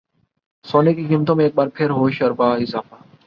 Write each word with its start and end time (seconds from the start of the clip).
سونے 0.65 0.93
کی 0.93 1.05
قیمتوں 1.07 1.35
میں 1.35 1.45
ایک 1.45 1.55
بار 1.55 1.67
پھر 1.67 1.89
ہوشربا 1.89 2.53
اضافہ 2.55 2.95